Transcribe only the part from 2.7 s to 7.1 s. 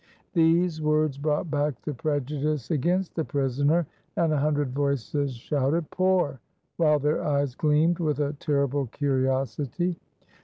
against the prisoner, and a hundred voices shouted, "Pour!" while